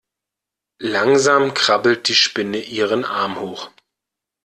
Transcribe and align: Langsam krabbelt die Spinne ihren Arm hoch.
Langsam 0.81 1.53
krabbelt 1.53 2.07
die 2.07 2.15
Spinne 2.15 2.57
ihren 2.59 3.05
Arm 3.05 3.39
hoch. 3.39 3.69